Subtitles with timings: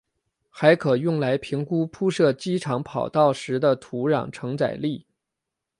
[0.49, 5.05] 还可用来评估铺设机场跑道时的土壤承载力。